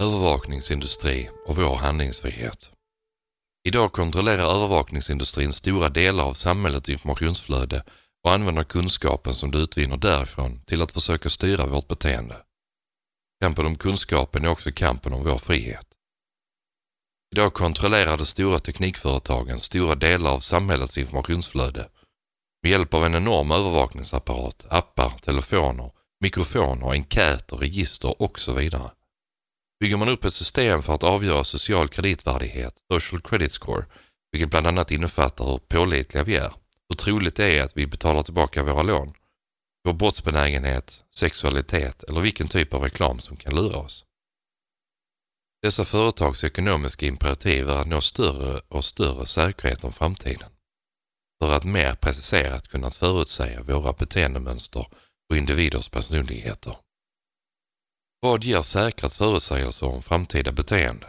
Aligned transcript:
övervakningsindustri 0.00 1.30
och 1.46 1.56
vår 1.56 1.76
handlingsfrihet. 1.76 2.70
Idag 3.68 3.92
kontrollerar 3.92 4.54
övervakningsindustrin 4.54 5.52
stora 5.52 5.88
delar 5.88 6.24
av 6.24 6.34
samhällets 6.34 6.88
informationsflöde 6.88 7.84
och 8.26 8.32
använder 8.32 8.64
kunskapen 8.64 9.34
som 9.34 9.50
du 9.50 9.58
utvinner 9.58 9.96
därifrån 9.96 10.60
till 10.60 10.82
att 10.82 10.92
försöka 10.92 11.28
styra 11.28 11.66
vårt 11.66 11.88
beteende. 11.88 12.36
Kampen 13.42 13.66
om 13.66 13.76
kunskapen 13.76 14.44
är 14.44 14.48
också 14.48 14.72
kampen 14.72 15.12
om 15.12 15.24
vår 15.24 15.38
frihet. 15.38 15.86
Idag 17.32 17.54
kontrollerar 17.54 18.16
de 18.16 18.26
stora 18.26 18.58
teknikföretagen 18.58 19.60
stora 19.60 19.94
delar 19.94 20.30
av 20.30 20.40
samhällets 20.40 20.98
informationsflöde 20.98 21.88
med 22.62 22.72
hjälp 22.72 22.94
av 22.94 23.04
en 23.04 23.14
enorm 23.14 23.50
övervakningsapparat, 23.50 24.66
appar, 24.70 25.12
telefoner, 25.22 25.90
mikrofoner, 26.20 26.90
enkäter, 26.90 27.56
register 27.56 28.22
och 28.22 28.40
så 28.40 28.52
vidare. 28.54 28.90
Bygger 29.80 29.96
man 29.96 30.08
upp 30.08 30.24
ett 30.24 30.34
system 30.34 30.82
för 30.82 30.94
att 30.94 31.04
avgöra 31.04 31.44
social 31.44 31.88
kreditvärdighet, 31.88 32.74
social 32.92 33.20
credit 33.20 33.52
score, 33.52 33.86
vilket 34.32 34.50
bland 34.50 34.66
annat 34.66 34.90
innefattar 34.90 35.44
hur 35.44 35.58
pålitliga 35.58 36.24
vi 36.24 36.36
är, 36.36 36.52
troligt 36.96 37.36
det 37.36 37.58
är 37.58 37.62
att 37.62 37.76
vi 37.76 37.86
betalar 37.86 38.22
tillbaka 38.22 38.62
våra 38.62 38.82
lån, 38.82 39.12
vår 39.84 39.92
brottsbenägenhet, 39.92 41.04
sexualitet 41.14 42.02
eller 42.02 42.20
vilken 42.20 42.48
typ 42.48 42.74
av 42.74 42.82
reklam 42.82 43.18
som 43.18 43.36
kan 43.36 43.54
lura 43.54 43.76
oss. 43.76 44.04
Dessa 45.62 45.84
företags 45.84 46.44
ekonomiska 46.44 47.06
imperativ 47.06 47.70
är 47.70 47.76
att 47.76 47.86
nå 47.86 48.00
större 48.00 48.60
och 48.68 48.84
större 48.84 49.26
säkerhet 49.26 49.84
om 49.84 49.92
framtiden 49.92 50.50
för 51.38 51.52
att 51.52 51.64
mer 51.64 51.94
preciserat 51.94 52.68
kunna 52.68 52.90
förutsäga 52.90 53.62
våra 53.62 53.92
beteendemönster 53.92 54.86
och 55.30 55.36
individers 55.36 55.88
personligheter. 55.88 56.76
Vad 58.20 58.44
ger 58.44 58.62
säkra 58.62 59.08
förutsägelser 59.08 59.86
om 59.86 60.02
framtida 60.02 60.52
beteende? 60.52 61.06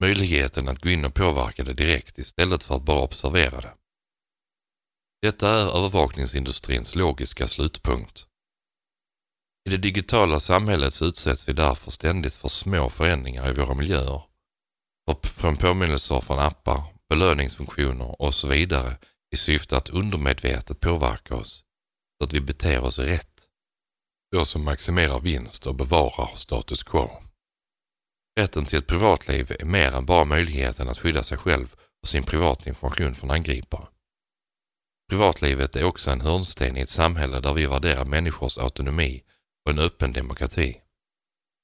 Möjligheten 0.00 0.68
att 0.68 0.82
gå 0.82 0.90
in 0.90 1.04
och 1.04 1.14
påverka 1.14 1.64
det 1.64 1.72
direkt 1.72 2.18
istället 2.18 2.64
för 2.64 2.76
att 2.76 2.82
bara 2.82 3.00
observera 3.00 3.60
det. 3.60 3.74
Detta 5.22 5.48
är 5.48 5.76
övervakningsindustrins 5.78 6.94
logiska 6.94 7.48
slutpunkt. 7.48 8.26
I 9.68 9.70
det 9.70 9.76
digitala 9.76 10.40
samhället 10.40 11.02
utsätts 11.02 11.48
vi 11.48 11.52
därför 11.52 11.90
ständigt 11.90 12.34
för 12.34 12.48
små 12.48 12.90
förändringar 12.90 13.50
i 13.50 13.52
våra 13.52 13.74
miljöer. 13.74 14.22
Från 15.22 15.56
påminnelser 15.56 16.20
från 16.20 16.38
appar, 16.38 16.82
belöningsfunktioner 17.08 18.22
och 18.22 18.34
så 18.34 18.48
vidare 18.48 18.96
i 19.34 19.36
syfte 19.36 19.76
att 19.76 19.88
undermedvetet 19.88 20.80
påverka 20.80 21.34
oss 21.34 21.64
så 22.18 22.24
att 22.24 22.32
vi 22.32 22.40
beter 22.40 22.80
oss 22.80 22.98
rätt. 22.98 23.48
Så 24.34 24.44
som 24.44 24.64
maximerar 24.64 25.20
vinst 25.20 25.66
och 25.66 25.74
bevarar 25.74 26.36
status 26.36 26.82
quo. 26.82 27.10
Rätten 28.40 28.64
till 28.64 28.78
ett 28.78 28.86
privatliv 28.86 29.56
är 29.60 29.64
mer 29.64 29.92
än 29.92 30.06
bara 30.06 30.24
möjligheten 30.24 30.88
att 30.88 30.98
skydda 30.98 31.22
sig 31.22 31.38
själv 31.38 31.74
och 32.02 32.08
sin 32.08 32.22
privata 32.22 32.68
information 32.68 33.14
från 33.14 33.30
angripare. 33.30 33.86
Privatlivet 35.08 35.76
är 35.76 35.84
också 35.84 36.10
en 36.10 36.20
hörnsten 36.20 36.76
i 36.76 36.80
ett 36.80 36.88
samhälle 36.88 37.40
där 37.40 37.54
vi 37.54 37.66
värderar 37.66 38.04
människors 38.04 38.58
autonomi 38.58 39.22
och 39.64 39.70
en 39.70 39.78
öppen 39.78 40.12
demokrati. 40.12 40.80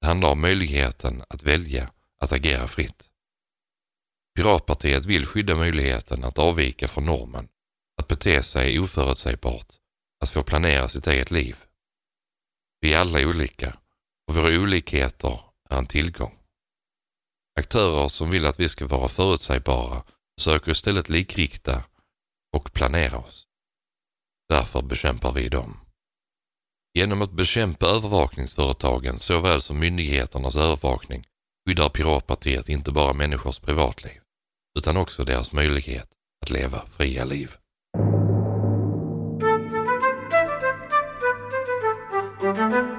Det 0.00 0.06
handlar 0.06 0.28
om 0.28 0.40
möjligheten 0.40 1.24
att 1.28 1.42
välja 1.42 1.90
att 2.20 2.32
agera 2.32 2.68
fritt. 2.68 3.08
Piratpartiet 4.36 5.06
vill 5.06 5.26
skydda 5.26 5.56
möjligheten 5.56 6.24
att 6.24 6.38
avvika 6.38 6.88
från 6.88 7.04
normen, 7.04 7.48
att 8.00 8.08
bete 8.08 8.42
sig 8.42 8.80
oförutsägbart, 8.80 9.66
att 10.22 10.30
få 10.30 10.42
planera 10.42 10.88
sitt 10.88 11.06
eget 11.06 11.30
liv. 11.30 11.56
Vi 12.80 12.92
är 12.92 12.98
alla 12.98 13.20
olika 13.20 13.76
och 14.28 14.34
våra 14.34 14.60
olikheter 14.60 15.40
är 15.70 15.78
en 15.78 15.86
tillgång. 15.86 16.38
Aktörer 17.58 18.08
som 18.08 18.30
vill 18.30 18.46
att 18.46 18.60
vi 18.60 18.68
ska 18.68 18.86
vara 18.86 19.08
förutsägbara 19.08 20.02
försöker 20.38 20.72
istället 20.72 21.08
likrikta 21.08 21.84
och 22.56 22.72
planera 22.72 23.18
oss. 23.18 23.46
Därför 24.48 24.82
bekämpar 24.82 25.32
vi 25.32 25.48
dem. 25.48 25.76
Genom 26.98 27.22
att 27.22 27.32
bekämpa 27.32 27.86
övervakningsföretagen 27.86 29.18
såväl 29.18 29.60
som 29.60 29.78
myndigheternas 29.78 30.56
övervakning 30.56 31.24
skyddar 31.68 31.88
Piratpartiet 31.88 32.68
inte 32.68 32.92
bara 32.92 33.12
människors 33.12 33.58
privatliv 33.58 34.20
utan 34.78 34.96
också 34.96 35.24
deras 35.24 35.52
möjlighet 35.52 36.08
att 36.42 36.50
leva 36.50 36.82
fria 36.86 37.24
liv. 37.24 37.56
thank 42.42 42.91